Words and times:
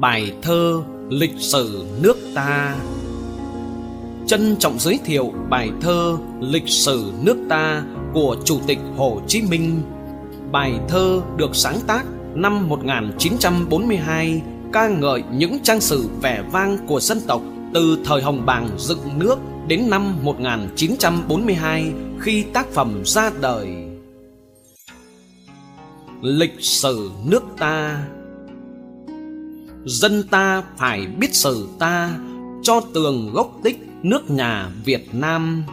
Bài 0.00 0.32
thơ 0.42 0.82
Lịch 1.08 1.34
sử 1.38 1.84
nước 2.02 2.16
ta 2.34 2.76
Trân 4.26 4.56
trọng 4.56 4.78
giới 4.78 4.98
thiệu 5.04 5.32
bài 5.50 5.70
thơ 5.80 6.18
Lịch 6.40 6.68
sử 6.68 7.12
nước 7.22 7.36
ta 7.48 7.82
của 8.14 8.36
Chủ 8.44 8.60
tịch 8.66 8.78
Hồ 8.96 9.20
Chí 9.26 9.42
Minh 9.42 9.82
Bài 10.52 10.72
thơ 10.88 11.20
được 11.36 11.56
sáng 11.56 11.80
tác 11.86 12.04
năm 12.34 12.68
1942 12.68 14.42
ca 14.72 14.88
ngợi 14.88 15.22
những 15.32 15.58
trang 15.62 15.80
sử 15.80 16.08
vẻ 16.22 16.42
vang 16.52 16.78
của 16.86 17.00
dân 17.00 17.18
tộc 17.26 17.42
từ 17.74 17.98
thời 18.04 18.22
Hồng 18.22 18.46
Bàng 18.46 18.68
dựng 18.78 19.18
nước 19.18 19.38
đến 19.66 19.90
năm 19.90 20.24
1942 20.24 21.92
khi 22.20 22.42
tác 22.42 22.66
phẩm 22.70 23.02
ra 23.04 23.30
đời. 23.40 23.68
Lịch 26.22 26.54
sử 26.60 27.10
nước 27.24 27.42
ta 27.58 28.04
Dân 29.84 30.22
ta 30.30 30.62
phải 30.76 31.06
biết 31.06 31.34
sử 31.34 31.68
ta 31.78 32.10
cho 32.62 32.80
tường 32.94 33.30
gốc 33.32 33.50
tích 33.64 33.88
nước 34.02 34.30
nhà 34.30 34.70
Việt 34.84 35.14
Nam. 35.14 35.64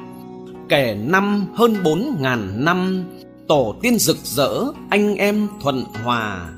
Kể 0.70 0.98
năm 1.04 1.46
hơn 1.56 1.76
bốn 1.84 2.16
ngàn 2.20 2.66
năm, 2.66 3.04
tổ 3.48 3.76
tiên 3.82 4.00
rực 4.00 4.18
rỡ, 4.24 4.64
anh 4.90 5.16
em 5.16 5.48
thuận 5.62 5.84
hòa. 6.04 6.50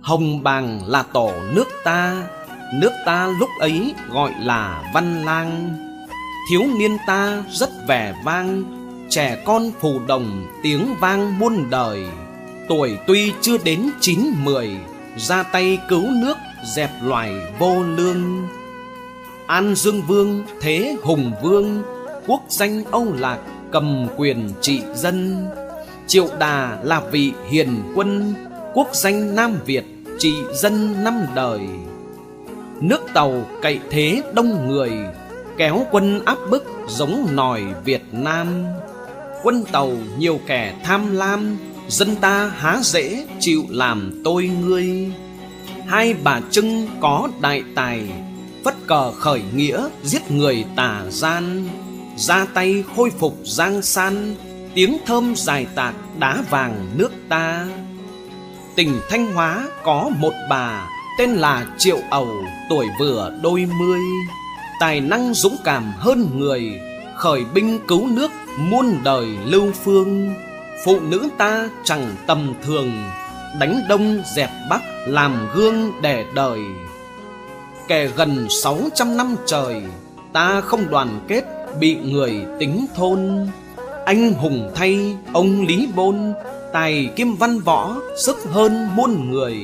Hồng 0.00 0.42
bàng 0.42 0.80
là 0.86 1.02
tổ 1.02 1.32
nước 1.54 1.68
ta, 1.84 2.28
nước 2.74 2.92
ta 3.06 3.34
lúc 3.38 3.48
ấy 3.60 3.94
gọi 4.10 4.32
là 4.40 4.90
Văn 4.94 5.24
Lang. 5.24 5.76
Thiếu 6.50 6.62
niên 6.78 6.96
ta 7.06 7.44
rất 7.50 7.70
vẻ 7.88 8.14
vang, 8.24 8.62
trẻ 9.10 9.42
con 9.44 9.70
phù 9.80 10.00
đồng 10.06 10.46
tiếng 10.62 10.94
vang 11.00 11.38
muôn 11.38 11.70
đời. 11.70 12.04
Tuổi 12.68 12.98
tuy 13.06 13.32
chưa 13.40 13.58
đến 13.58 13.90
chín 14.00 14.18
mười, 14.44 14.70
ra 15.16 15.42
tay 15.42 15.78
cứu 15.88 16.06
nước 16.22 16.36
dẹp 16.64 16.90
loài 17.02 17.32
vô 17.58 17.82
lương. 17.96 18.48
An 19.46 19.74
dương 19.74 20.02
vương, 20.02 20.42
thế 20.60 20.96
hùng 21.02 21.32
vương, 21.42 21.82
quốc 22.26 22.42
danh 22.48 22.84
âu 22.90 23.06
lạc, 23.18 23.38
cầm 23.72 24.06
quyền 24.16 24.50
trị 24.60 24.82
dân. 24.94 25.46
Triệu 26.06 26.28
đà 26.38 26.78
là 26.82 27.00
vị 27.00 27.32
hiền 27.50 27.82
quân, 27.94 28.34
quốc 28.74 28.88
danh 28.92 29.34
nam 29.34 29.58
việt 29.66 29.84
trị 30.18 30.34
dân 30.54 31.04
năm 31.04 31.26
đời. 31.34 31.60
Nước 32.80 33.00
tàu 33.14 33.46
cậy 33.62 33.80
thế 33.90 34.22
đông 34.34 34.68
người, 34.68 34.92
kéo 35.56 35.86
quân 35.90 36.24
áp 36.24 36.38
bức 36.50 36.64
giống 36.88 37.26
nòi 37.32 37.62
việt 37.84 38.02
nam. 38.12 38.46
Quân 39.42 39.64
tàu 39.72 39.92
nhiều 40.18 40.40
kẻ 40.46 40.74
tham 40.84 41.16
lam, 41.16 41.56
dân 41.88 42.16
ta 42.16 42.52
há 42.56 42.78
dễ 42.82 43.26
chịu 43.40 43.62
làm 43.68 44.20
tôi 44.24 44.50
ngươi 44.66 45.12
hai 45.86 46.14
bà 46.24 46.40
trưng 46.50 46.88
có 47.00 47.28
đại 47.40 47.62
tài, 47.74 48.00
phất 48.64 48.74
cờ 48.86 49.12
khởi 49.12 49.42
nghĩa 49.54 49.88
giết 50.02 50.30
người 50.30 50.64
tà 50.76 51.02
gian. 51.08 51.68
Ra 52.16 52.46
tay 52.54 52.84
khôi 52.96 53.10
phục 53.10 53.36
giang 53.44 53.82
san, 53.82 54.34
tiếng 54.74 54.98
thơm 55.06 55.34
dài 55.36 55.66
tạc 55.74 55.94
đá 56.18 56.42
vàng 56.50 56.86
nước 56.96 57.12
ta. 57.28 57.66
Tỉnh 58.76 59.00
thanh 59.10 59.32
hóa 59.32 59.68
có 59.84 60.10
một 60.18 60.32
bà, 60.50 60.88
tên 61.18 61.30
là 61.30 61.66
triệu 61.78 61.98
ẩu, 62.10 62.28
tuổi 62.70 62.86
vừa 63.00 63.32
đôi 63.42 63.66
mươi. 63.78 64.00
Tài 64.80 65.00
năng 65.00 65.34
dũng 65.34 65.56
cảm 65.64 65.92
hơn 65.96 66.38
người, 66.38 66.80
khởi 67.16 67.44
binh 67.54 67.78
cứu 67.88 68.06
nước 68.06 68.30
muôn 68.58 69.00
đời 69.04 69.26
lưu 69.44 69.72
phương. 69.84 70.34
Phụ 70.84 71.00
nữ 71.00 71.28
ta 71.38 71.68
chẳng 71.84 72.16
tầm 72.26 72.54
thường 72.62 72.92
đánh 73.60 73.80
đông 73.88 74.22
dẹp 74.34 74.50
bắc 74.70 74.82
làm 75.06 75.48
gương 75.54 75.92
để 76.02 76.24
đời. 76.34 76.60
Kẻ 77.88 78.06
gần 78.06 78.46
sáu 78.62 78.78
trăm 78.94 79.16
năm 79.16 79.36
trời, 79.46 79.82
ta 80.32 80.60
không 80.60 80.90
đoàn 80.90 81.20
kết 81.28 81.44
bị 81.80 81.96
người 81.96 82.44
tính 82.58 82.86
thôn. 82.94 83.48
Anh 84.04 84.32
hùng 84.32 84.70
thay, 84.74 85.16
ông 85.32 85.66
lý 85.66 85.88
bôn, 85.94 86.32
tài 86.72 87.10
kim 87.16 87.36
văn 87.36 87.60
võ, 87.60 87.96
sức 88.24 88.36
hơn 88.50 88.88
muôn 88.94 89.30
người. 89.30 89.56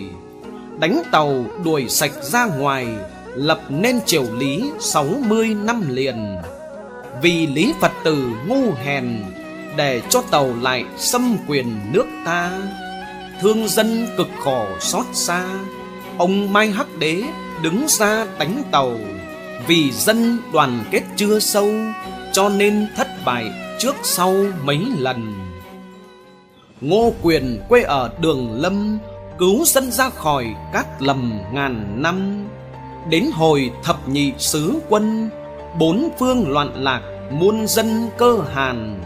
Đánh 0.78 1.03
tàu 1.10 1.44
đuổi 1.64 1.88
sạch 1.88 2.12
ra 2.22 2.47
ngoài, 2.47 2.87
lập 3.34 3.60
nên 3.69 4.00
triều 4.06 4.25
lý 4.38 4.70
sáu 4.81 5.06
mươi 5.28 5.54
năm 5.54 5.84
liền. 5.88 6.37
Vì 7.22 7.47
lý 7.47 7.75
phật 7.81 7.92
tử 8.04 8.26
ngu 8.47 8.72
hèn, 8.84 9.25
để 9.76 10.03
cho 10.08 10.22
tàu 10.31 10.54
lại 10.62 10.84
xâm 10.97 11.37
quyền 11.48 11.81
nước 11.92 12.06
ta 12.25 12.50
thương 13.40 13.68
dân 13.68 14.06
cực 14.16 14.28
khổ 14.44 14.66
xót 14.80 15.06
xa, 15.12 15.44
ông 16.18 16.52
mai 16.52 16.70
hắc 16.70 16.86
đế 16.98 17.22
đứng 17.62 17.84
ra 17.88 18.26
đánh 18.38 18.62
tàu. 18.70 18.92
Vì 19.66 19.90
dân 19.92 20.38
đoàn 20.52 20.84
kết 20.90 21.02
chưa 21.16 21.38
sâu, 21.38 21.68
cho 22.32 22.48
nên 22.48 22.86
thất 22.96 23.08
bại 23.24 23.52
trước 23.78 23.94
sau 24.02 24.34
mấy 24.64 24.80
lần. 24.98 25.34
Ngô 26.80 27.12
quyền 27.22 27.60
quê 27.68 27.82
ở 27.82 28.10
đường 28.20 28.60
lâm, 28.60 28.98
cứu 29.38 29.64
dân 29.64 29.90
ra 29.90 30.10
khỏi 30.10 30.46
các 30.72 31.02
lầm 31.02 31.40
ngàn 31.52 32.02
năm. 32.02 32.48
Đến 33.08 33.30
hồi 33.32 33.70
thập 33.82 34.08
nhị 34.08 34.32
sứ 34.38 34.80
quân, 34.88 35.30
bốn 35.78 36.08
phương 36.18 36.50
loạn 36.50 36.70
lạc 36.74 37.00
muôn 37.30 37.66
dân 37.66 38.08
cơ 38.18 38.38
hàn. 38.54 39.00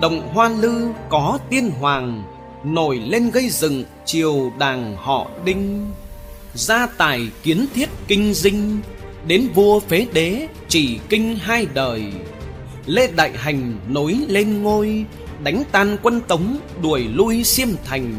Động 0.00 0.28
hoa 0.34 0.48
lư 0.48 0.88
có 1.08 1.38
tiên 1.50 1.70
hoàng 1.80 2.22
nổi 2.66 2.98
lên 3.06 3.30
gây 3.30 3.48
dựng 3.48 3.84
triều 4.04 4.52
đàng 4.58 4.96
họ 4.96 5.26
đinh, 5.44 5.90
gia 6.54 6.86
tài 6.86 7.28
kiến 7.42 7.66
thiết 7.74 7.88
kinh 8.08 8.34
dinh, 8.34 8.78
đến 9.26 9.48
vua 9.54 9.80
phế 9.80 10.06
đế 10.12 10.48
chỉ 10.68 10.98
kinh 11.08 11.36
hai 11.36 11.66
đời. 11.74 12.02
Lê 12.86 13.10
đại 13.16 13.32
hành 13.36 13.78
nối 13.88 14.16
lên 14.28 14.62
ngôi, 14.62 15.04
đánh 15.42 15.62
tan 15.72 15.96
quân 16.02 16.20
tống, 16.20 16.58
đuổi 16.82 17.04
lui 17.14 17.44
xiêm 17.44 17.68
thành. 17.84 18.14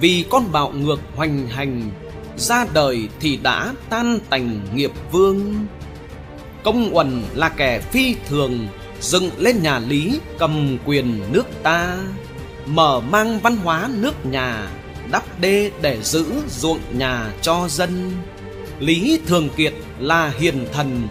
Vì 0.00 0.24
con 0.30 0.52
bạo 0.52 0.72
ngược 0.72 1.00
hoành 1.16 1.48
hành, 1.48 1.90
ra 2.36 2.66
đời 2.74 3.08
thì 3.20 3.36
đã 3.36 3.74
tan 3.90 4.18
tành 4.30 4.60
nghiệp 4.74 4.92
vương. 5.12 5.66
Công 6.62 6.96
uẩn 6.96 7.22
là 7.34 7.48
kẻ 7.48 7.80
phi 7.80 8.14
thường, 8.28 8.66
dựng 9.00 9.30
lên 9.38 9.62
nhà 9.62 9.78
lý 9.78 10.20
cầm 10.38 10.78
quyền 10.86 11.20
nước 11.32 11.46
ta 11.62 11.98
mở 12.68 13.00
mang 13.00 13.40
văn 13.40 13.56
hóa 13.56 13.88
nước 13.94 14.26
nhà, 14.26 14.68
đắp 15.10 15.40
đê 15.40 15.70
để 15.82 15.98
giữ 16.02 16.26
ruộng 16.48 16.80
nhà 16.92 17.32
cho 17.42 17.68
dân. 17.68 18.12
Lý 18.80 19.20
thường 19.26 19.48
kiệt 19.56 19.74
là 19.98 20.32
hiền 20.38 20.66
thần, 20.72 21.08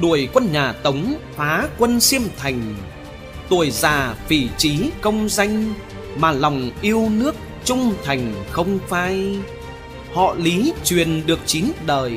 đuổi 0.00 0.28
quân 0.32 0.52
nhà 0.52 0.72
tống, 0.72 1.14
phá 1.36 1.68
quân 1.78 2.00
xiêm 2.00 2.22
thành. 2.38 2.74
Tuổi 3.48 3.70
già 3.70 4.14
phỉ 4.26 4.48
trí 4.56 4.90
công 5.00 5.28
danh, 5.28 5.74
mà 6.16 6.32
lòng 6.32 6.70
yêu 6.82 7.08
nước 7.10 7.34
trung 7.64 7.94
thành 8.04 8.34
không 8.50 8.78
phai. 8.88 9.38
Họ 10.14 10.34
lý 10.34 10.72
truyền 10.84 11.26
được 11.26 11.38
chín 11.46 11.64
đời, 11.86 12.12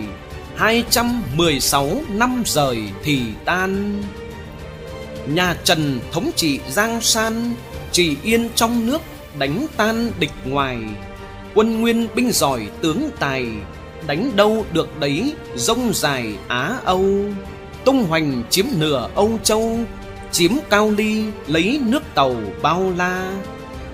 hai 0.56 0.83
trăm 0.89 1.21
mười 1.35 1.59
sáu 1.59 2.01
năm 2.09 2.44
rời 2.45 2.83
thì 3.03 3.21
tan. 3.45 4.03
Nhà 5.27 5.56
trần 5.63 6.00
thống 6.11 6.31
trị 6.35 6.59
giang 6.69 7.01
san 7.01 7.53
chỉ 7.91 8.17
yên 8.23 8.50
trong 8.55 8.85
nước, 8.85 9.01
đánh 9.39 9.66
tan 9.77 10.11
địch 10.19 10.31
ngoài. 10.45 10.77
Quân 11.55 11.81
nguyên 11.81 12.07
binh 12.16 12.31
giỏi 12.31 12.67
tướng 12.81 13.09
tài, 13.19 13.45
đánh 14.07 14.31
đâu 14.35 14.66
được 14.73 15.00
đấy 15.00 15.33
rông 15.55 15.94
dài 15.94 16.35
á 16.47 16.75
âu. 16.85 17.05
Tung 17.85 18.03
hoành 18.03 18.44
chiếm 18.50 18.66
nửa 18.77 19.09
âu 19.16 19.39
châu, 19.44 19.79
chiếm 20.31 20.51
cao 20.69 20.94
ly, 20.97 21.23
lấy 21.47 21.79
nước 21.85 22.03
tàu 22.16 22.35
bao 22.61 22.94
la. 22.97 23.31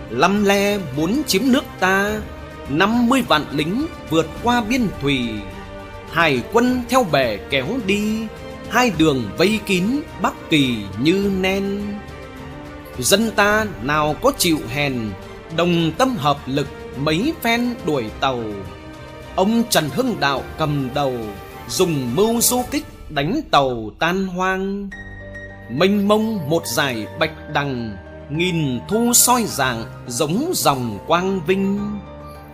Lăm 0.09 0.45
le 0.45 0.77
muốn 0.95 1.21
chiếm 1.27 1.41
nước 1.45 1.63
ta, 1.79 2.21
năm 2.69 3.09
mươi 3.09 3.21
vạn 3.27 3.45
lính 3.51 3.87
vượt 4.09 4.27
qua 4.43 4.61
biên 4.61 4.87
thùy. 5.01 5.19
Hải 6.11 6.41
quân 6.53 6.81
theo 6.89 7.03
bè 7.11 7.37
kéo 7.37 7.67
đi, 7.85 8.17
hai 8.69 8.91
đường 8.97 9.23
vây 9.37 9.59
kín 9.65 9.83
bắc 10.21 10.49
kỳ 10.49 10.77
như 11.01 11.31
nen 11.39 11.81
dân 12.99 13.31
ta 13.31 13.65
nào 13.83 14.15
có 14.21 14.31
chịu 14.37 14.59
hèn, 14.69 14.93
đồng 15.57 15.91
tâm 15.97 16.15
hợp 16.17 16.37
lực 16.45 16.67
mấy 16.97 17.33
phen 17.41 17.75
đuổi 17.85 18.05
tàu. 18.19 18.39
Ông 19.35 19.63
trần 19.69 19.89
hưng 19.89 20.19
đạo 20.19 20.43
cầm 20.57 20.89
đầu, 20.93 21.13
dùng 21.67 22.15
mưu 22.15 22.41
du 22.41 22.63
kích 22.71 22.85
đánh 23.09 23.41
tàu 23.51 23.91
tan 23.99 24.27
hoang. 24.27 24.89
Mênh 25.71 26.07
mông 26.07 26.49
một 26.49 26.67
dải 26.67 27.07
bạch 27.19 27.53
đằng, 27.53 27.97
nghìn 28.29 28.79
thu 28.87 29.13
soi 29.13 29.43
dạng 29.43 29.83
giống 30.07 30.51
dòng 30.55 30.99
quang 31.07 31.39
vinh. 31.47 31.99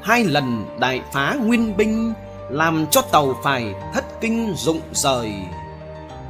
Hai 0.01 0.23
lần 0.23 0.65
đại 0.79 1.01
phá 1.13 1.35
nguyên 1.44 1.77
binh, 1.77 2.13
làm 2.49 2.85
cho 2.91 3.01
tàu 3.01 3.39
phải 3.44 3.73
thất 3.94 4.21
kinh 4.21 4.53
rụng 4.57 4.81
rời. 4.94 5.33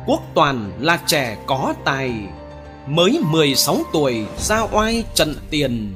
Quốc 0.06 0.22
toàn 0.34 0.72
là 0.80 1.00
trẻ 1.08 1.38
có 1.48 1.74
tài 1.86 2.14
mới 2.88 3.20
mười 3.24 3.56
sáu 3.56 3.78
tuổi 3.94 4.26
ra 4.38 4.62
oai 4.72 5.04
trận 5.14 5.36
tiền, 5.50 5.94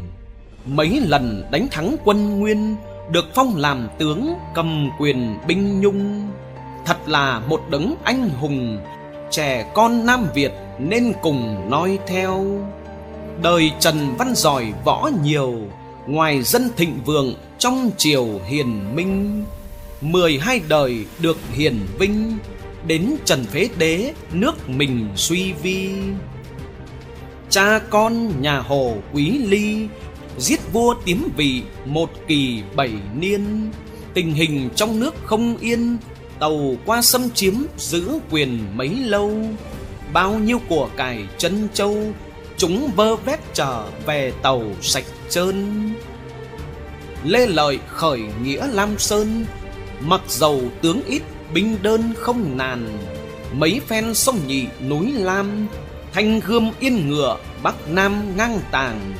mấy 0.65 1.01
lần 1.07 1.43
đánh 1.51 1.67
thắng 1.71 1.95
quân 2.03 2.39
nguyên, 2.39 2.75
được 3.11 3.25
phong 3.35 3.55
làm 3.55 3.87
tướng 3.97 4.33
cầm 4.55 4.89
quyền 4.99 5.37
binh 5.47 5.81
nhung. 5.81 6.31
Thật 6.85 6.97
là 7.07 7.39
một 7.39 7.61
đấng 7.69 7.95
anh 8.03 8.29
hùng, 8.29 8.79
trẻ 9.31 9.71
con 9.73 10.05
nam 10.05 10.27
việt 10.33 10.51
nên 10.79 11.13
cùng 11.21 11.69
nói 11.69 11.99
theo. 12.07 12.45
Đời 13.41 13.71
trần 13.79 14.15
văn 14.17 14.35
giỏi 14.35 14.73
võ 14.85 15.09
nhiều, 15.23 15.55
ngoài 16.07 16.41
dân 16.43 16.69
thịnh 16.77 16.99
vượng 17.05 17.33
trong 17.57 17.91
triều 17.97 18.27
hiền 18.45 18.95
minh. 18.95 19.43
mười 20.01 20.39
hai 20.39 20.61
đời 20.67 21.05
được 21.19 21.37
hiền 21.53 21.79
vinh, 21.99 22.37
đến 22.87 23.15
trần 23.25 23.43
phế 23.43 23.69
đế 23.77 24.13
nước 24.31 24.69
mình 24.69 25.07
suy 25.15 25.53
vi 25.53 25.89
cha 27.50 27.80
con 27.89 28.42
nhà 28.42 28.59
hồ 28.59 28.97
quý 29.13 29.38
ly 29.38 29.88
giết 30.38 30.59
vua 30.74 30.95
tiếm 31.06 31.30
vị 31.38 31.62
một 31.86 32.09
kỳ 32.27 32.62
bảy 32.75 32.92
niên. 33.19 33.71
Tình 34.13 34.33
hình 34.33 34.69
trong 34.75 35.00
nước 35.00 35.15
không 35.25 35.57
yên, 35.57 35.97
tàu 36.39 36.75
qua 36.86 37.01
xâm 37.01 37.30
chiếm 37.30 37.53
giữ 37.77 38.19
quyền 38.31 38.59
mấy 38.75 38.89
lâu. 38.89 39.31
Bao 40.13 40.39
nhiêu 40.39 40.59
của 40.69 40.89
cải 40.97 41.25
chân 41.38 41.68
châu, 41.74 41.97
chúng 42.57 42.92
vơ 42.95 43.15
vét 43.15 43.39
trở 43.53 43.86
về 44.06 44.33
tàu 44.42 44.63
sạch 44.81 45.06
trơn. 45.30 45.89
Lê 47.24 47.47
lợi 47.47 47.80
khởi 47.88 48.21
nghĩa 48.44 48.68
lam 48.68 49.00
sơn, 49.00 49.45
mặc 50.01 50.21
dầu 50.27 50.62
tướng 50.81 51.01
ít, 51.07 51.21
binh 51.53 51.77
đơn 51.81 52.13
không 52.18 52.57
nàn. 52.57 52.97
Mấy 53.53 53.81
phen 53.88 54.13
sông 54.13 54.39
nhị 54.47 54.65
núi 54.89 55.12
lam 55.12 55.68
thanh 56.15 56.39
gươm 56.39 56.71
yên 56.79 57.09
ngựa, 57.09 57.38
bắc 57.63 57.75
nam 57.88 58.38
ngang 58.38 58.59
tàng. 58.71 59.13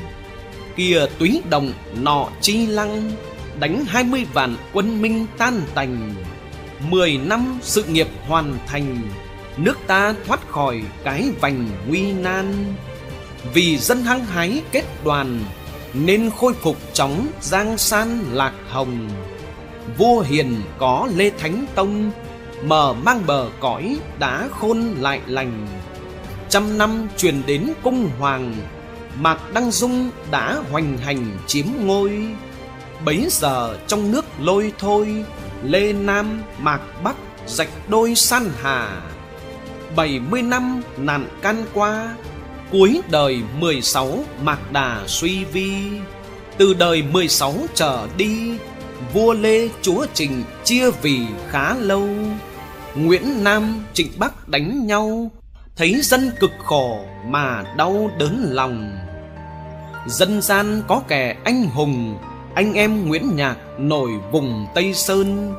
Kia 0.76 1.06
túy 1.20 1.42
đồng, 1.50 1.72
nọ 2.02 2.28
chi 2.42 2.68
lăng, 2.68 3.12
đánh 3.60 3.86
hai 3.88 4.04
mươi 4.04 4.26
vạn 4.34 4.56
quân 4.74 5.02
minh 5.02 5.26
tan 5.38 5.62
tành. 5.74 6.14
Mười 6.90 7.18
năm 7.18 7.60
sự 7.62 7.84
nghiệp 7.84 8.08
hoàn 8.28 8.58
thành, 8.68 9.02
nước 9.58 9.78
ta 9.88 10.14
thoát 10.28 10.50
khỏi 10.50 10.82
cái 11.04 11.30
vành 11.42 11.68
nguy 11.88 12.14
nan. 12.14 12.74
Vì 13.54 13.78
dân 13.78 14.04
hăng 14.04 14.26
hái 14.26 14.62
kết 14.72 14.86
đoàn, 15.04 15.40
nên 15.94 16.30
khôi 16.38 16.54
phục 16.54 16.78
chóng 16.94 17.28
giang 17.42 17.78
san 17.78 18.20
lạc 18.32 18.54
hồng. 18.70 19.10
Vua 19.98 20.22
hiền 20.22 20.62
có 20.78 21.10
lê 21.16 21.30
thánh 21.30 21.66
tông, 21.76 22.12
mở 22.64 22.94
mang 22.94 23.26
bờ 23.26 23.48
cõi 23.60 23.98
đá 24.20 24.48
khôn 24.52 24.96
lại 25.00 25.22
lành 25.28 25.68
trăm 26.50 26.78
năm 26.78 27.08
truyền 27.18 27.42
đến 27.46 27.74
cung 27.84 28.10
hoàng, 28.20 28.56
mạc 29.20 29.54
đăng 29.54 29.72
dung 29.72 30.10
đã 30.32 30.62
hoành 30.72 30.98
hành 30.98 31.38
chiếm 31.48 31.66
ngôi. 31.80 32.28
Bấy 33.06 33.28
giờ 33.30 33.78
trong 33.88 34.12
nước 34.12 34.26
lôi 34.40 34.72
thôi, 34.80 35.24
lê 35.64 35.94
nam, 35.94 36.42
mạc 36.60 36.80
bắc 37.04 37.16
rạch 37.48 37.90
đôi 37.90 38.16
san 38.16 38.50
hà. 38.62 39.02
Bảy 39.96 40.20
mươi 40.20 40.42
năm 40.42 40.82
nạn 40.98 41.28
can 41.42 41.66
qua, 41.74 42.16
cuối 42.72 43.02
đời 43.10 43.42
mười 43.60 43.82
sáu 43.82 44.20
mạc 44.42 44.72
đà 44.72 45.04
suy 45.08 45.44
vi. 45.44 45.74
Từ 46.58 46.74
đời 46.74 47.04
mười 47.12 47.28
sáu 47.28 47.54
trở 47.74 48.08
đi, 48.18 48.58
vua 49.14 49.34
lê 49.34 49.70
chúa 49.82 50.06
trình 50.14 50.44
chia 50.64 50.92
vì 50.92 51.20
khá 51.50 51.76
lâu. 51.76 52.10
Nguyễn 52.96 53.44
nam, 53.44 53.84
trịnh 53.94 54.12
bắc 54.18 54.50
đánh 54.50 54.88
nhau 54.88 55.32
thấy 55.76 56.02
dân 56.02 56.32
cực 56.40 56.52
khổ 56.64 57.00
mà 57.26 57.64
đau 57.78 58.10
đớn 58.20 58.48
lòng. 58.52 58.98
Dân 60.08 60.42
gian 60.42 60.82
có 60.88 61.02
kẻ 61.08 61.36
anh 61.44 61.66
hùng, 61.66 62.18
anh 62.54 62.74
em 62.74 63.08
nguyễn 63.08 63.36
nhạc 63.36 63.58
nổi 63.80 64.12
vùng 64.32 64.68
tây 64.76 64.94
sơn, 64.94 65.54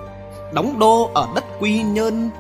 đóng 0.54 0.78
đô 0.78 1.10
ở 1.14 1.28
đất 1.34 1.44
quy 1.60 1.82
nhơn, 1.82 2.30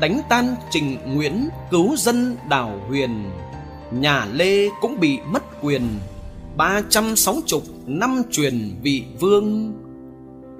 đánh 0.00 0.20
tan 0.28 0.54
trình 0.70 0.98
nguyễn 1.14 1.48
cứu 1.70 1.96
dân 1.96 2.36
đảo 2.48 2.80
huyền. 2.88 3.30
Nhà 3.92 4.26
lê 4.32 4.68
cũng 4.80 5.00
bị 5.00 5.18
mất 5.26 5.42
quyền, 5.62 5.82
ba 6.56 6.82
trăm 6.88 7.16
sáu 7.16 7.36
chục 7.46 7.62
năm 7.86 8.22
truyền 8.30 8.76
vị 8.82 9.04
vương. 9.20 9.74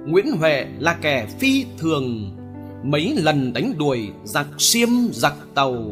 Nguyễn 0.07 0.37
huệ 0.39 0.67
là 0.79 0.95
kẻ 0.95 1.27
phi 1.39 1.67
thường, 1.79 2.37
mấy 2.83 3.15
lần 3.17 3.53
đánh 3.53 3.79
đuổi 3.79 4.11
giặc 4.25 4.47
xiêm 4.59 4.89
giặc 5.13 5.35
tàu 5.55 5.85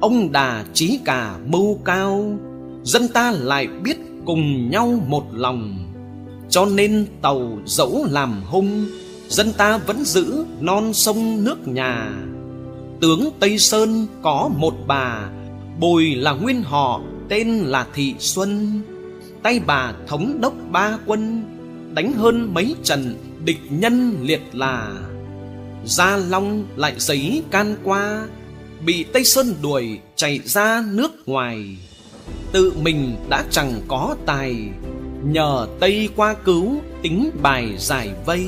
ông 0.00 0.32
đà 0.32 0.64
trí 0.74 1.00
cả 1.04 1.36
mưu 1.46 1.74
cao, 1.84 2.38
dân 2.82 3.08
ta 3.08 3.30
lại 3.30 3.66
biết 3.66 3.96
cùng 4.26 4.70
nhau 4.70 5.02
một 5.06 5.24
lòng. 5.32 5.78
Cho 6.48 6.64
nên 6.64 7.06
tàu 7.22 7.58
dẫu 7.66 8.06
làm 8.10 8.42
hung, 8.44 8.86
dân 9.28 9.52
ta 9.52 9.78
vẫn 9.78 10.04
giữ 10.04 10.44
non 10.60 10.92
sông 10.92 11.44
nước 11.44 11.68
nhà. 11.68 12.10
Tướng 13.00 13.30
tây 13.40 13.58
sơn 13.58 14.06
có 14.22 14.50
một 14.56 14.74
bà, 14.86 15.30
bùi 15.80 16.14
là 16.14 16.32
nguyên 16.32 16.62
họ, 16.62 17.00
tên 17.28 17.48
là 17.48 17.86
thị 17.94 18.14
xuân. 18.18 18.80
Tay 19.42 19.60
bà 19.66 19.92
thống 20.06 20.40
đốc 20.40 20.54
ba 20.70 20.98
quân, 21.06 21.42
đánh 21.94 22.12
hơn 22.12 22.54
mấy 22.54 22.74
trận, 22.82 23.14
địch 23.44 23.60
nhân 23.70 24.16
liệt 24.22 24.42
là. 24.52 24.92
Gia 25.84 26.16
long 26.16 26.64
lại 26.76 26.94
giấy 26.98 27.42
can 27.50 27.76
qua 27.84 28.26
bị 28.84 29.04
tây 29.12 29.24
sơn 29.24 29.54
đuổi 29.62 29.98
chạy 30.16 30.40
ra 30.44 30.84
nước 30.92 31.28
ngoài. 31.28 31.76
Tự 32.52 32.72
mình 32.82 33.16
đã 33.28 33.44
chẳng 33.50 33.80
có 33.88 34.16
tài, 34.26 34.56
nhờ 35.24 35.66
tây 35.80 36.08
qua 36.16 36.34
cứu 36.34 36.80
tính 37.02 37.30
bài 37.42 37.74
giải 37.78 38.10
vây. 38.26 38.46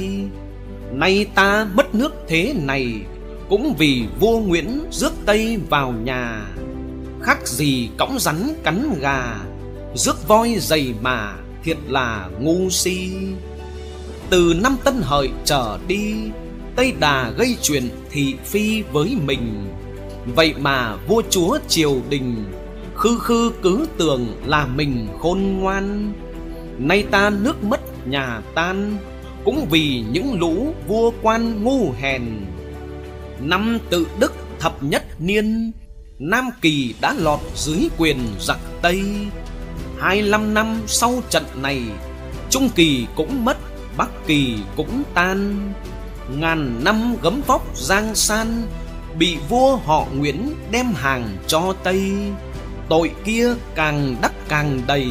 Nay 0.92 1.26
ta 1.34 1.66
mất 1.74 1.94
nước 1.94 2.14
thế 2.28 2.54
này, 2.56 3.00
cũng 3.48 3.74
vì 3.78 4.04
vua 4.20 4.38
nguyễn 4.38 4.80
rước 4.90 5.12
tây 5.26 5.58
vào 5.68 5.92
nhà. 6.04 6.46
Khác 7.22 7.48
gì 7.48 7.88
cõng 7.98 8.18
rắn 8.18 8.54
cắn 8.64 8.98
gà, 9.00 9.38
rước 9.94 10.28
voi 10.28 10.56
dày 10.58 10.94
mà 11.00 11.34
thiệt 11.64 11.76
là 11.88 12.28
ngu 12.40 12.70
si. 12.70 13.10
Từ 14.30 14.54
năm 14.62 14.76
tân 14.84 14.94
hợi 15.02 15.30
trở 15.44 15.78
đi, 15.88 16.14
tây 16.76 16.92
đà 17.00 17.30
gây 17.38 17.56
chuyện 17.62 17.88
thị 18.10 18.34
phi 18.44 18.82
với 18.82 19.16
mình 19.26 19.66
vậy 20.26 20.54
mà 20.58 20.96
vua 20.96 21.22
chúa 21.30 21.58
triều 21.68 21.96
đình 22.08 22.44
khư 23.02 23.18
khư 23.18 23.52
cứ 23.62 23.86
tưởng 23.98 24.26
là 24.46 24.66
mình 24.66 25.08
khôn 25.20 25.58
ngoan. 25.60 26.12
Nay 26.78 27.04
ta 27.10 27.30
nước 27.30 27.64
mất, 27.64 28.08
nhà 28.08 28.40
tan, 28.54 28.96
cũng 29.44 29.66
vì 29.70 30.04
những 30.12 30.40
lũ 30.40 30.74
vua 30.86 31.12
quan 31.22 31.64
ngu 31.64 31.92
hèn. 31.92 32.22
Năm 33.40 33.78
tự 33.90 34.06
đức 34.18 34.32
thập 34.60 34.82
nhất 34.82 35.04
niên, 35.18 35.72
nam 36.18 36.50
kỳ 36.60 36.94
đã 37.00 37.14
lọt 37.18 37.40
dưới 37.54 37.88
quyền 37.98 38.18
giặc 38.40 38.58
tây. 38.82 39.02
Hai 39.98 40.22
năm 40.22 40.54
năm 40.54 40.80
sau 40.86 41.22
trận 41.30 41.44
này, 41.62 41.82
trung 42.50 42.68
kỳ 42.74 43.06
cũng 43.16 43.44
mất, 43.44 43.56
bắc 43.96 44.26
kỳ 44.26 44.56
cũng 44.76 45.02
tan. 45.14 45.72
Ngàn 46.38 46.84
năm 46.84 47.16
gấm 47.22 47.40
vóc 47.46 47.76
giang 47.76 48.14
san 48.14 48.62
bị 49.18 49.38
vua 49.48 49.76
họ 49.76 50.06
nguyễn 50.14 50.54
đem 50.70 50.86
hàng 50.94 51.36
cho 51.46 51.74
tây. 51.82 52.12
Tội 52.88 53.10
kia 53.24 53.54
càng 53.74 54.16
đắc 54.22 54.32
càng 54.48 54.80
đầy, 54.86 55.08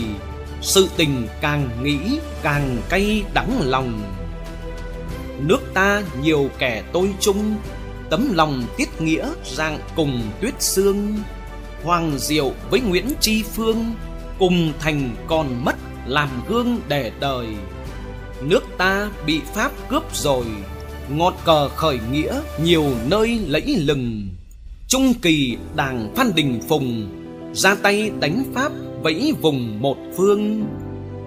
sự 0.61 0.89
tình 0.97 1.27
càng 1.41 1.69
nghĩ 1.83 2.19
càng 2.41 2.77
cay 2.89 3.23
đắng 3.33 3.61
lòng. 3.61 4.01
Nước 5.39 5.61
ta 5.73 6.03
nhiều 6.21 6.49
kẻ 6.57 6.83
tôi 6.93 7.13
chung, 7.19 7.55
tấm 8.09 8.33
lòng 8.33 8.63
tiết 8.77 9.01
nghĩa 9.01 9.29
dạng 9.45 9.79
cùng 9.95 10.21
tuyết 10.41 10.61
xương 10.61 11.17
hoàng 11.83 12.17
diệu 12.17 12.51
với 12.69 12.81
nguyễn 12.81 13.05
tri 13.19 13.43
phương, 13.43 13.93
cùng 14.39 14.73
thành 14.79 15.15
còn 15.27 15.65
mất 15.65 15.75
làm 16.05 16.29
gương 16.49 16.79
để 16.87 17.11
đời. 17.19 17.47
Nước 18.41 18.63
ta 18.77 19.09
bị 19.25 19.41
pháp 19.53 19.71
cướp 19.89 20.15
rồi 20.15 20.45
ngọt 21.17 21.33
cờ 21.45 21.69
khởi 21.69 21.99
nghĩa, 22.11 22.41
nhiều 22.63 22.85
nơi 23.09 23.39
lẫy 23.47 23.75
lừng. 23.77 24.29
Trung 24.87 25.13
kỳ 25.21 25.57
đảng 25.75 26.13
phan 26.15 26.31
đình 26.35 26.59
phùng, 26.69 27.07
ra 27.53 27.75
tay 27.75 28.11
đánh 28.19 28.43
pháp 28.53 28.71
vẫy 29.03 29.33
vùng 29.41 29.81
một 29.81 29.97
phương. 30.17 30.65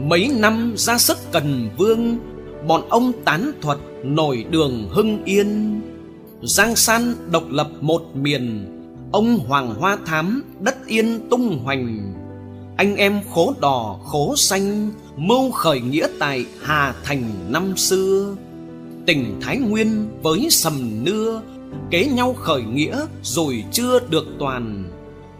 Mấy 0.00 0.30
năm 0.38 0.74
ra 0.76 0.98
sức 0.98 1.18
cần 1.32 1.70
vương, 1.78 2.18
bọn 2.66 2.88
ông 2.88 3.12
tán 3.24 3.52
thuật 3.60 3.78
nổi 4.04 4.44
đường 4.50 4.88
hưng 4.90 5.24
yên. 5.24 5.80
Giang 6.42 6.76
san 6.76 7.14
độc 7.30 7.44
lập 7.50 7.68
một 7.80 8.02
miền, 8.14 8.66
ông 9.12 9.38
hoàng 9.38 9.74
hoa 9.74 9.98
thám 10.06 10.42
đất 10.60 10.86
yên 10.86 11.28
tung 11.30 11.58
hoành. 11.64 12.14
Anh 12.76 12.96
em 12.96 13.20
khố 13.30 13.54
đỏ 13.60 14.00
khố 14.04 14.34
xanh, 14.36 14.90
mưu 15.16 15.50
khởi 15.50 15.80
nghĩa 15.80 16.06
tại 16.18 16.44
hà 16.62 16.94
thành 17.04 17.22
năm 17.48 17.76
xưa 17.76 18.36
tỉnh 19.06 19.40
thái 19.40 19.56
nguyên 19.56 20.08
với 20.22 20.46
sầm 20.50 21.04
nưa, 21.04 21.42
kế 21.90 22.06
nhau 22.06 22.34
khởi 22.34 22.62
nghĩa 22.62 23.06
rồi 23.22 23.64
chưa 23.72 24.00
được 24.10 24.26
toàn. 24.38 24.84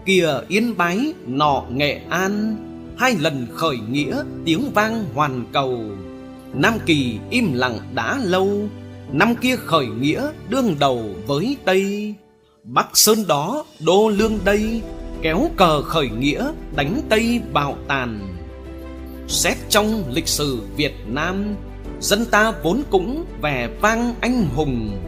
Kìa 0.07 0.41
yên 0.49 0.77
bái, 0.77 1.13
nọ 1.27 1.65
nghệ 1.71 2.01
an, 2.11 2.57
hai 2.99 3.17
lần 3.21 3.47
khởi 3.55 3.77
nghĩa 3.91 4.23
tiếng 4.45 4.71
vang 4.75 5.05
hoàn 5.15 5.45
cầu. 5.53 5.81
Nam 6.55 6.75
Kỳ 6.87 7.19
im 7.31 7.53
lặng 7.53 7.79
đã 7.95 8.19
lâu, 8.23 8.69
Năm 9.13 9.35
kia 9.37 9.57
khởi 9.57 9.87
nghĩa 9.87 10.31
đương 10.49 10.77
đầu 10.81 11.05
với 11.27 11.57
Tây. 11.65 12.15
Bắc 12.65 12.97
Sơn 12.97 13.19
đó 13.29 13.65
đô 13.81 14.09
lương 14.09 14.39
đây, 14.45 14.83
Kéo 15.23 15.51
cờ 15.57 15.83
khởi 15.83 16.09
nghĩa 16.09 16.53
đánh 16.77 17.01
Tây 17.09 17.41
bạo 17.53 17.77
tàn. 17.89 18.21
Xét 19.29 19.57
trong 19.69 20.05
lịch 20.13 20.29
sử 20.29 20.59
Việt 20.77 20.95
Nam 21.07 21.55
Dân 22.05 22.27
ta 22.27 22.53
vốn 22.63 22.83
cũng 22.91 23.25
vẻ 23.41 23.69
vang 23.81 24.15
anh 24.21 24.47
hùng. 24.55 24.99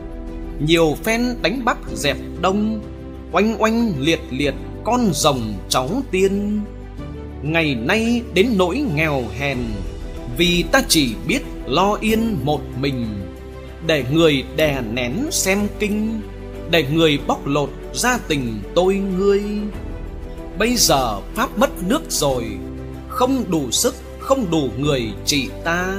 Nhiều 0.61 0.97
phen 1.05 1.37
đánh 1.43 1.65
Bắc 1.65 1.79
dẹp 1.95 2.17
Đông 2.41 2.81
Oanh 3.33 3.63
oanh 3.63 3.93
liệt 3.99 4.21
liệt 4.31 4.55
con 4.85 5.11
rồng 5.13 5.55
cháu 5.69 5.91
tiên. 6.11 6.61
Ngày 7.43 7.75
nay 7.75 8.23
đến 8.35 8.51
nỗi 8.57 8.85
nghèo 8.95 9.23
hèn 9.39 9.59
Vì 10.37 10.63
ta 10.73 10.83
chỉ 10.89 11.15
biết 11.29 11.41
lo 11.67 11.99
yên 12.01 12.37
một 12.43 12.61
mình. 12.81 13.07
Để 13.87 14.05
người 14.13 14.45
đè 14.57 14.81
nén 14.93 15.13
xem 15.31 15.69
kinh 15.79 16.21
Để 16.71 16.85
người 16.93 17.19
bóc 17.27 17.47
lột 17.47 17.71
gia 17.95 18.19
tình 18.29 18.61
tôi 18.75 18.95
ngươi. 18.95 19.43
Bây 20.59 20.77
giờ 20.77 21.21
Pháp 21.35 21.59
mất 21.59 21.71
nước 21.89 22.03
rồi 22.09 22.45
Không 23.09 23.45
đủ 23.51 23.71
sức, 23.71 23.95
không 24.19 24.51
đủ 24.51 24.69
người 24.79 25.03
chỉ 25.25 25.49
ta. 25.65 25.95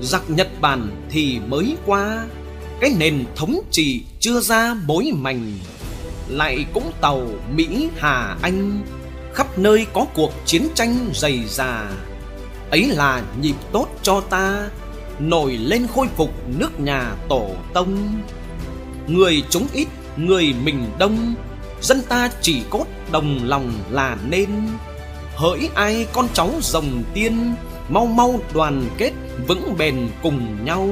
Giặc 0.00 0.30
Nhật 0.30 0.48
Bản 0.60 0.90
thì 1.10 1.40
mới 1.48 1.76
qua. 1.86 2.24
Cái 2.80 2.94
nền 2.98 3.24
thống 3.36 3.60
trị 3.70 4.02
chưa 4.20 4.40
ra 4.40 4.74
mối 4.86 5.12
mảnh 5.14 5.52
Lại 6.28 6.66
cũng 6.74 6.92
tàu 7.00 7.22
Mỹ 7.54 7.88
Hà 7.96 8.36
Anh. 8.42 8.82
Khắp 9.34 9.58
nơi 9.58 9.86
có 9.92 10.06
cuộc 10.14 10.32
chiến 10.44 10.68
tranh 10.74 11.10
dày 11.14 11.40
dà. 11.48 11.90
Ấy 12.70 12.84
là 12.84 13.22
nhịp 13.42 13.56
tốt 13.72 13.88
cho 14.02 14.20
ta 14.20 14.68
Nổi 15.18 15.52
lên 15.52 15.86
khôi 15.94 16.06
phục 16.16 16.30
nước 16.58 16.80
nhà 16.80 17.14
tổ 17.28 17.50
tông. 17.74 18.22
Người 19.06 19.42
chúng 19.50 19.66
ít, 19.72 19.88
người 20.16 20.54
mình 20.64 20.86
đông 20.98 21.34
Dân 21.80 22.02
ta 22.08 22.30
chỉ 22.40 22.62
cốt 22.70 22.86
đồng 23.12 23.40
lòng 23.44 23.72
là 23.90 24.16
nên. 24.28 24.48
Hỡi 25.34 25.68
ai 25.74 26.06
con 26.12 26.28
cháu 26.34 26.50
rồng 26.60 27.02
tiên 27.14 27.54
Mau 27.88 28.06
mau 28.06 28.40
đoàn 28.54 28.88
kết 28.98 29.12
vững 29.46 29.74
bền 29.78 30.08
cùng 30.22 30.64
nhau. 30.64 30.88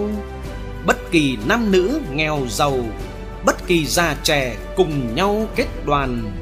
Bất 0.86 1.10
kỳ 1.10 1.36
nam 1.46 1.72
nữ 1.72 2.00
nghèo 2.12 2.40
giàu 2.48 2.78
Bất 3.46 3.66
kỳ 3.66 3.86
già 3.86 4.16
trẻ 4.22 4.56
cùng 4.76 5.14
nhau 5.14 5.46
kết 5.56 5.66
đoàn. 5.86 6.32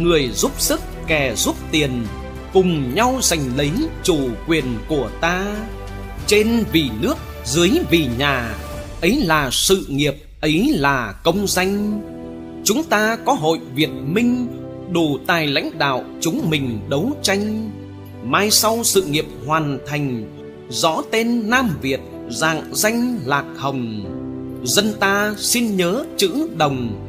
Người 0.00 0.28
giúp 0.28 0.52
sức 0.58 0.80
kẻ 1.06 1.34
giúp 1.36 1.56
tiền 1.70 2.06
Cùng 2.52 2.94
nhau 2.94 3.18
giành 3.22 3.56
lấy 3.56 3.70
chủ 4.02 4.18
quyền 4.48 4.64
của 4.88 5.10
ta. 5.20 5.44
Trên 6.26 6.64
vì 6.72 6.90
nước, 7.00 7.14
dưới 7.44 7.70
vì 7.90 8.08
nhà 8.18 8.54
Ấy 9.00 9.20
là 9.24 9.48
sự 9.52 9.86
nghiệp, 9.88 10.14
ấy 10.40 10.72
là 10.74 11.14
công 11.24 11.46
danh. 11.46 12.00
Chúng 12.64 12.84
ta 12.84 13.16
có 13.24 13.32
hội 13.32 13.58
Việt 13.74 13.90
Minh 14.06 14.48
Đủ 14.92 15.18
tài 15.26 15.46
lãnh 15.46 15.78
đạo 15.78 16.04
chúng 16.20 16.50
mình 16.50 16.80
đấu 16.88 17.12
tranh. 17.22 17.70
Mai 18.24 18.50
sau 18.50 18.84
sự 18.84 19.02
nghiệp 19.02 19.26
hoàn 19.46 19.78
thành 19.86 20.24
Rõ 20.68 21.02
tên 21.10 21.50
Nam 21.50 21.78
Việt 21.80 22.00
dạng 22.30 22.62
danh 22.72 23.18
Lạc 23.24 23.44
Hồng. 23.56 24.04
Dân 24.64 24.94
ta 25.00 25.34
xin 25.38 25.76
nhớ 25.76 26.04
chữ 26.16 26.48
đồng 26.56 27.08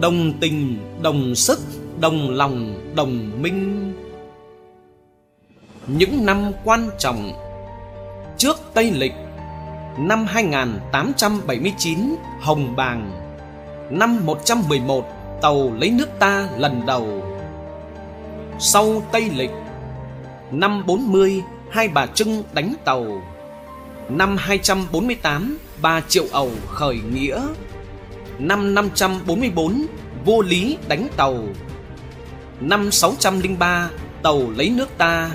Đồng 0.00 0.32
tình, 0.40 0.78
đồng 1.02 1.34
sức, 1.34 1.60
đồng 2.00 2.30
lòng, 2.30 2.80
đồng 2.96 3.42
minh. 3.42 3.92
Những 5.86 6.26
năm 6.26 6.52
quan 6.64 6.88
trọng 6.98 7.32
Trước 8.38 8.56
Tây 8.74 8.90
Lịch 8.90 9.14
Năm 9.98 10.26
2879 10.26 11.98
Hồng 12.40 12.76
Bàng. 12.76 13.10
Năm 13.90 14.26
111 14.26 15.06
Tàu 15.42 15.72
lấy 15.80 15.90
nước 15.90 16.08
ta 16.18 16.48
lần 16.58 16.86
đầu. 16.86 17.22
Sau 18.58 19.02
Tây 19.12 19.30
Lịch 19.34 19.50
Năm 20.50 20.86
40 20.86 21.42
Hai 21.70 21.88
bà 21.88 22.06
Trưng 22.06 22.42
đánh 22.52 22.74
tàu. 22.84 23.22
Năm 24.08 24.36
248 24.36 25.58
Bà 25.82 26.00
Triệu 26.00 26.24
Ẩu 26.32 26.50
khởi 26.68 26.98
nghĩa. 27.14 27.42
Năm 28.38 28.74
544 28.74 29.86
Vô 30.24 30.42
Lý 30.42 30.76
đánh 30.88 31.08
tàu. 31.16 31.44
Năm 32.60 32.90
603 32.90 33.90
Tàu 34.22 34.50
lấy 34.56 34.70
nước 34.70 34.88
ta. 34.98 35.30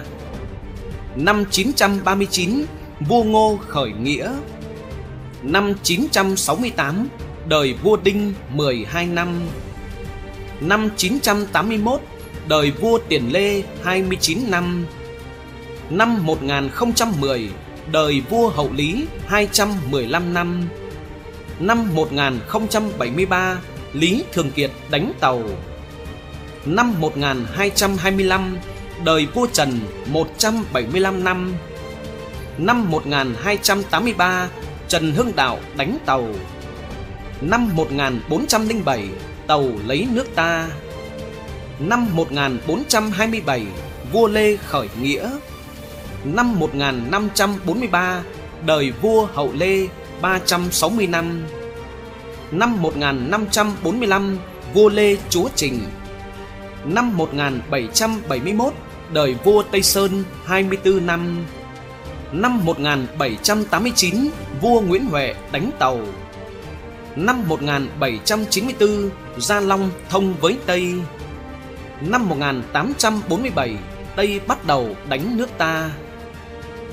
Năm 1.15 1.45
939 1.51 2.65
Vua 3.07 3.23
Ngô 3.23 3.59
khởi 3.67 3.91
nghĩa. 3.91 4.33
Năm 5.43 5.73
968 5.83 7.07
Đời 7.47 7.73
vua 7.73 7.97
Đinh 8.03 8.33
12 8.53 9.07
năm. 9.07 9.27
Năm 10.61 10.89
981 10.97 12.01
Đời 12.47 12.71
vua 12.71 12.99
Tiền 13.09 13.23
Lê 13.31 13.63
29 13.83 14.51
năm. 14.51 14.85
Năm 15.89 16.25
1010 16.25 17.49
Đời 17.91 18.21
vua 18.29 18.49
Hậu 18.49 18.69
Lý 18.73 19.05
215 19.27 20.33
năm. 20.33 20.61
Năm 21.59 21.95
1073 21.95 23.57
Lý 23.93 24.23
Thường 24.33 24.51
Kiệt 24.51 24.71
đánh 24.89 25.11
tàu. 25.19 25.41
Năm 26.65 27.01
1225 27.01 28.57
Đời 29.03 29.27
vua 29.33 29.47
Trần 29.53 29.79
175 30.07 31.23
năm. 31.23 31.53
Năm 32.57 32.91
1283 32.91 34.49
Trần 34.87 35.11
Hưng 35.11 35.35
Đạo 35.35 35.59
đánh 35.77 35.97
tàu. 36.05 36.27
Năm 37.41 37.69
1407 37.75 39.09
Tàu 39.47 39.69
lấy 39.87 40.07
nước 40.13 40.35
ta. 40.35 40.67
Năm 41.79 42.07
1427 42.15 43.65
Vua 44.11 44.27
Lê 44.27 44.55
khởi 44.55 44.87
nghĩa 45.01 45.29
Năm 46.23 46.59
1543 46.59 48.21
Đời 48.65 48.93
vua 49.01 49.25
Hậu 49.25 49.51
Lê 49.53 49.87
360 50.21 51.07
năm. 51.07 51.43
Năm 52.51 52.81
1545 52.81 54.37
Vua 54.73 54.89
Lê 54.89 55.15
Chúa 55.29 55.49
Trình. 55.55 55.79
Năm 56.85 57.17
1771 57.17 58.73
Đời 59.13 59.35
vua 59.43 59.63
Tây 59.63 59.81
Sơn 59.81 60.23
24 60.45 61.05
năm. 61.05 61.45
Năm 62.31 62.65
1789 62.65 64.29
Vua 64.61 64.81
Nguyễn 64.81 65.05
Huệ 65.05 65.35
đánh 65.51 65.71
tàu. 65.79 65.99
Năm 67.15 67.43
1794 67.47 69.09
Gia 69.37 69.59
Long 69.59 69.89
thông 70.09 70.33
với 70.41 70.57
Tây. 70.65 70.93
Năm 72.01 72.29
1847 72.29 73.75
Tây 74.15 74.39
bắt 74.47 74.65
đầu 74.65 74.95
đánh 75.09 75.37
nước 75.37 75.49
ta. 75.57 75.89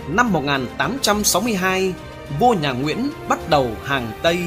Năm 0.09 0.33
1862 0.33 1.95
Vua 2.41 2.55
nhà 2.55 2.73
Nguyễn 2.73 3.09
bắt 3.29 3.39
đầu 3.51 3.71
hàng 3.85 4.13
Tây. 4.23 4.39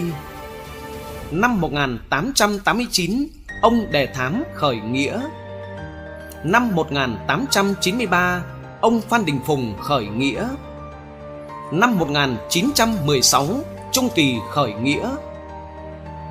Năm 1.31 1.61
1889 1.61 3.27
Ông 3.61 3.91
Đề 3.91 4.05
Thám 4.05 4.43
khởi 4.53 4.75
nghĩa. 4.75 5.21
Năm 6.43 6.75
1893 6.75 8.43
Ông 8.81 9.01
Phan 9.01 9.25
Đình 9.25 9.39
Phùng 9.45 9.75
khởi 9.81 10.05
nghĩa. 10.05 10.47
Năm 11.71 11.99
1916 11.99 13.47
Trung 13.91 14.09
Kỳ 14.15 14.35
khởi 14.51 14.73
nghĩa. 14.73 15.09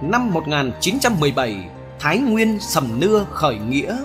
Năm 0.02 0.30
1917 0.30 1.56
Thái 2.00 2.18
Nguyên 2.18 2.60
Sầm 2.60 3.00
Nưa 3.00 3.26
khởi 3.32 3.58
nghĩa. 3.58 3.96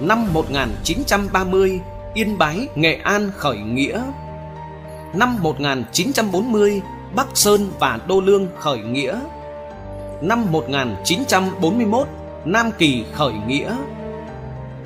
Năm 0.00 0.32
1930 0.32 1.80
Yên 2.18 2.38
Bái 2.38 2.68
Nghệ 2.74 2.94
An 2.94 3.30
khởi 3.36 3.58
nghĩa. 3.58 4.02
Năm 5.14 5.36
1940 5.42 6.80
Bắc 7.14 7.26
Sơn 7.34 7.70
và 7.78 7.98
Đô 8.08 8.20
Lương 8.20 8.48
khởi 8.58 8.78
nghĩa. 8.78 9.20
Năm 10.22 10.52
1941 10.52 12.08
Nam 12.44 12.70
Kỳ 12.78 13.04
khởi 13.14 13.32
nghĩa. 13.46 13.76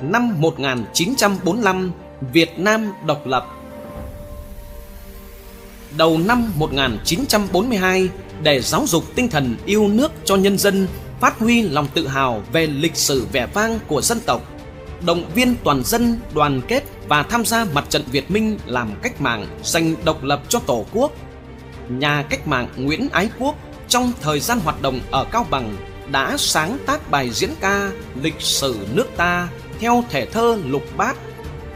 Năm 0.01 0.41
1945 0.41 1.91
Việt 2.33 2.59
Nam 2.59 2.93
độc 3.05 3.27
lập. 3.27 3.47
Đầu 5.97 6.17
năm 6.17 6.51
1942 6.55 8.09
Để 8.43 8.61
giáo 8.61 8.83
dục 8.87 9.03
tinh 9.15 9.29
thần 9.29 9.55
yêu 9.65 9.87
nước 9.87 10.11
cho 10.25 10.35
nhân 10.35 10.57
dân, 10.57 10.87
Phát 11.19 11.39
huy 11.39 11.61
lòng 11.61 11.87
tự 11.93 12.07
hào 12.07 12.43
về 12.51 12.67
lịch 12.67 12.95
sử 12.95 13.25
vẻ 13.31 13.47
vang 13.53 13.79
của 13.87 14.01
dân 14.01 14.19
tộc 14.25 14.52
Động 15.05 15.31
viên 15.35 15.55
toàn 15.63 15.83
dân, 15.83 16.19
đoàn 16.33 16.61
kết 16.67 16.83
và 17.07 17.23
tham 17.23 17.45
gia 17.45 17.65
mặt 17.73 17.85
trận 17.89 18.03
Việt 18.11 18.31
Minh 18.31 18.57
làm 18.65 18.89
cách 19.01 19.21
mạng, 19.21 19.47
giành 19.63 19.95
độc 20.05 20.23
lập 20.23 20.41
cho 20.49 20.59
Tổ 20.59 20.85
quốc 20.93 21.11
Nhà 21.89 22.25
cách 22.29 22.47
mạng 22.47 22.67
Nguyễn 22.75 23.09
Ái 23.11 23.29
Quốc 23.39 23.55
trong 23.87 24.11
thời 24.21 24.39
gian 24.39 24.59
hoạt 24.59 24.81
động 24.81 24.99
ở 25.11 25.25
Cao 25.31 25.45
Bằng 25.49 25.75
đã 26.11 26.35
sáng 26.37 26.77
tác 26.85 27.11
bài 27.11 27.29
diễn 27.29 27.49
ca 27.59 27.91
lịch 28.21 28.41
sử 28.41 28.77
nước 28.93 29.07
ta 29.17 29.47
theo 29.79 30.03
thể 30.09 30.25
thơ 30.25 30.57
lục 30.65 30.83
bát, 30.97 31.15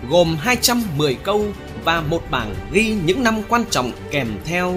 gồm 0.10 0.38
210 0.40 1.16
câu 1.16 1.46
và 1.84 2.02
một 2.02 2.22
bảng 2.32 2.56
ghi 2.72 2.96
những 3.06 3.24
năm 3.24 3.42
quan 3.50 3.66
trọng 3.70 3.92
kèm 4.12 4.28
theo. 4.46 4.74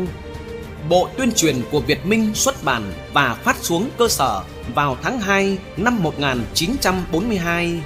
Bộ 0.88 1.08
tuyên 1.16 1.32
truyền 1.32 1.56
của 1.70 1.80
Việt 1.80 2.06
Minh 2.06 2.34
xuất 2.34 2.64
bản 2.64 2.92
và 3.12 3.34
phát 3.34 3.56
xuống 3.56 3.90
cơ 3.98 4.08
sở 4.08 4.42
vào 4.74 4.96
tháng 5.02 5.20
2 5.20 5.58
năm 5.76 6.02
1942. 6.02 7.80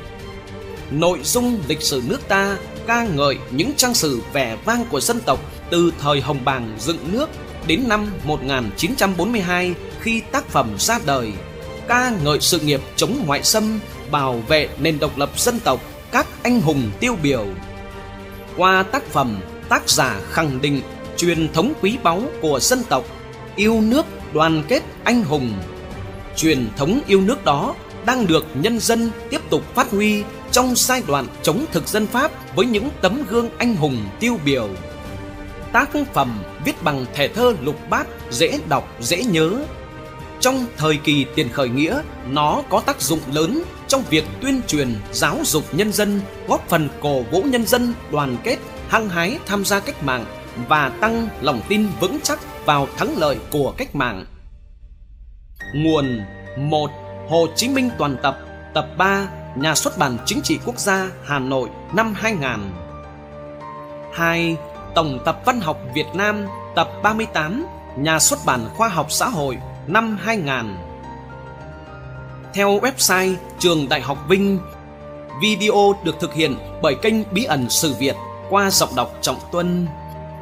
Nội 0.90 1.18
dung 1.22 1.58
lịch 1.68 1.82
sử 1.82 2.02
nước 2.08 2.28
ta 2.28 2.56
ca 2.86 3.04
ngợi 3.04 3.38
những 3.50 3.72
trang 3.76 3.94
sử 3.94 4.20
vẻ 4.32 4.56
vang 4.64 4.84
của 4.90 5.00
dân 5.00 5.20
tộc 5.20 5.40
từ 5.70 5.92
thời 6.00 6.20
Hồng 6.20 6.44
Bàng 6.44 6.76
dựng 6.78 7.12
nước 7.12 7.30
đến 7.66 7.84
năm 7.86 8.10
1942 8.24 9.74
khi 10.00 10.20
tác 10.32 10.48
phẩm 10.48 10.74
ra 10.78 10.98
đời, 11.06 11.32
ca 11.88 12.12
ngợi 12.24 12.40
sự 12.40 12.58
nghiệp 12.58 12.80
chống 12.96 13.18
ngoại 13.26 13.42
xâm, 13.42 13.80
bảo 14.10 14.42
vệ 14.48 14.68
nền 14.78 14.98
độc 14.98 15.18
lập 15.18 15.30
dân 15.36 15.60
tộc, 15.60 15.80
các 16.12 16.26
anh 16.42 16.60
hùng 16.60 16.90
tiêu 17.00 17.16
biểu. 17.22 17.46
Qua 18.56 18.82
tác 18.82 19.04
phẩm, 19.06 19.40
tác 19.68 19.88
giả 19.90 20.20
khẳng 20.30 20.60
định 20.60 20.80
truyền 21.16 21.52
thống 21.52 21.72
quý 21.80 21.96
báu 22.02 22.22
của 22.40 22.60
dân 22.60 22.82
tộc, 22.88 23.04
yêu 23.56 23.80
nước, 23.80 24.06
đoàn 24.32 24.62
kết, 24.68 24.82
anh 25.04 25.24
hùng. 25.24 25.52
Truyền 26.36 26.68
thống 26.76 27.00
yêu 27.06 27.20
nước 27.20 27.44
đó 27.44 27.74
đang 28.06 28.26
được 28.26 28.46
nhân 28.54 28.80
dân 28.80 29.10
tiếp 29.30 29.40
tục 29.50 29.74
phát 29.74 29.90
huy 29.90 30.22
trong 30.54 30.74
giai 30.76 31.02
đoạn 31.06 31.26
chống 31.42 31.64
thực 31.72 31.88
dân 31.88 32.06
Pháp 32.06 32.56
với 32.56 32.66
những 32.66 32.88
tấm 33.00 33.22
gương 33.28 33.50
anh 33.58 33.76
hùng 33.76 33.96
tiêu 34.20 34.38
biểu. 34.44 34.68
Tác 35.72 35.90
phẩm 36.12 36.42
viết 36.64 36.82
bằng 36.82 37.06
thể 37.14 37.28
thơ 37.28 37.54
lục 37.62 37.76
bát 37.90 38.06
dễ 38.30 38.58
đọc, 38.68 38.88
dễ 39.00 39.24
nhớ. 39.24 39.64
Trong 40.40 40.66
thời 40.76 40.96
kỳ 40.96 41.26
tiền 41.34 41.48
khởi 41.48 41.68
nghĩa, 41.68 42.02
nó 42.30 42.62
có 42.70 42.80
tác 42.80 43.00
dụng 43.00 43.20
lớn 43.32 43.62
trong 43.88 44.02
việc 44.10 44.24
tuyên 44.40 44.60
truyền, 44.66 44.94
giáo 45.12 45.38
dục 45.44 45.64
nhân 45.72 45.92
dân, 45.92 46.20
góp 46.48 46.68
phần 46.68 46.88
cổ 47.00 47.22
vũ 47.22 47.42
nhân 47.42 47.66
dân 47.66 47.94
đoàn 48.12 48.36
kết, 48.44 48.56
hăng 48.88 49.08
hái 49.08 49.38
tham 49.46 49.64
gia 49.64 49.80
cách 49.80 50.02
mạng 50.02 50.24
và 50.68 50.88
tăng 50.88 51.28
lòng 51.40 51.60
tin 51.68 51.86
vững 52.00 52.18
chắc 52.22 52.66
vào 52.66 52.88
thắng 52.96 53.18
lợi 53.18 53.38
của 53.50 53.74
cách 53.76 53.94
mạng. 53.94 54.24
Nguồn 55.74 56.20
1. 56.58 56.90
Hồ 57.28 57.46
Chí 57.56 57.68
Minh 57.68 57.90
toàn 57.98 58.16
tập 58.22 58.38
Tập 58.74 58.86
3 58.98 59.28
Nhà 59.56 59.74
xuất 59.74 59.98
bản 59.98 60.18
Chính 60.26 60.40
trị 60.42 60.58
Quốc 60.64 60.78
gia 60.78 61.10
Hà 61.24 61.38
Nội 61.38 61.68
năm 61.92 62.14
2000 62.16 62.72
2. 64.12 64.56
Tổng 64.94 65.18
tập 65.24 65.40
Văn 65.44 65.60
học 65.60 65.80
Việt 65.94 66.06
Nam 66.14 66.46
Tập 66.76 66.88
38 67.02 67.66
Nhà 67.96 68.18
xuất 68.18 68.38
bản 68.46 68.68
Khoa 68.76 68.88
học 68.88 69.12
Xã 69.12 69.28
hội 69.28 69.58
năm 69.86 70.18
2000 70.22 70.76
Theo 72.54 72.80
website 72.80 73.34
Trường 73.58 73.88
Đại 73.88 74.00
học 74.00 74.18
Vinh 74.28 74.58
Video 75.42 75.94
được 76.04 76.20
thực 76.20 76.34
hiện 76.34 76.56
bởi 76.82 76.94
kênh 76.94 77.14
Bí 77.32 77.44
ẩn 77.44 77.70
Sử 77.70 77.94
Việt 77.94 78.16
qua 78.50 78.70
giọng 78.70 78.96
đọc 78.96 79.18
Trọng 79.20 79.38
Tuân 79.52 79.86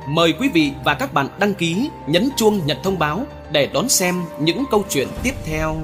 Mời 0.07 0.35
quý 0.41 0.49
vị 0.49 0.73
và 0.85 0.95
các 0.95 1.13
bạn 1.13 1.29
đăng 1.39 1.55
ký, 1.55 1.91
nhấn 2.07 2.29
chuông 2.37 2.61
nhận 2.67 2.77
thông 2.83 2.99
báo 2.99 3.27
để 3.51 3.69
đón 3.73 3.89
xem 3.89 4.23
những 4.39 4.65
câu 4.71 4.85
chuyện 4.89 5.09
tiếp 5.23 5.35
theo. 5.45 5.77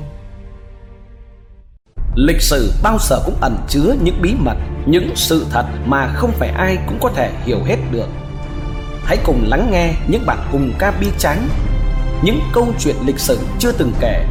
Lịch 2.18 2.42
sử 2.42 2.72
bao 2.82 2.98
giờ 3.00 3.20
cũng 3.24 3.36
ẩn 3.40 3.56
chứa 3.68 3.94
những 4.02 4.22
bí 4.22 4.34
mật, 4.38 4.56
những 4.86 5.10
sự 5.16 5.46
thật 5.50 5.64
mà 5.86 6.12
không 6.14 6.32
phải 6.32 6.48
ai 6.48 6.78
cũng 6.86 6.98
có 7.00 7.10
thể 7.14 7.30
hiểu 7.44 7.58
hết 7.64 7.76
được. 7.90 8.08
Hãy 9.04 9.18
cùng 9.24 9.44
lắng 9.48 9.68
nghe 9.72 9.94
những 10.08 10.26
bản 10.26 10.48
cùng 10.52 10.72
ca 10.78 10.90
bi 10.90 11.06
tráng, 11.18 11.48
những 12.22 12.40
câu 12.52 12.72
chuyện 12.78 12.96
lịch 13.06 13.18
sử 13.18 13.38
chưa 13.58 13.72
từng 13.72 13.92
kể, 14.00 14.24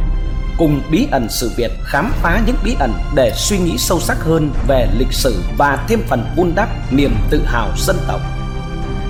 cùng 0.58 0.80
bí 0.90 1.06
ẩn 1.10 1.26
sự 1.28 1.50
Việt 1.56 1.70
khám 1.84 2.12
phá 2.22 2.42
những 2.46 2.56
bí 2.64 2.76
ẩn 2.80 2.92
để 3.14 3.32
suy 3.36 3.58
nghĩ 3.58 3.78
sâu 3.78 4.00
sắc 4.00 4.16
hơn 4.20 4.50
về 4.66 4.88
lịch 4.98 5.12
sử 5.12 5.42
và 5.56 5.84
thêm 5.88 6.00
phần 6.08 6.24
vun 6.36 6.52
đắp 6.54 6.92
niềm 6.92 7.14
tự 7.30 7.42
hào 7.44 7.68
dân 7.76 7.96
tộc. 8.08 8.20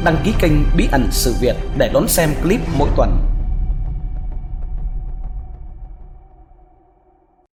Đăng 0.05 0.17
ký 0.25 0.33
kênh 0.39 0.53
Bí 0.77 0.89
ẩn 0.93 1.09
sự 1.11 1.35
Việt 1.41 1.57
để 1.79 1.91
đón 1.95 2.09
xem 2.09 2.31
clip 2.43 2.61
mỗi 2.79 2.89
tuần 2.97 3.25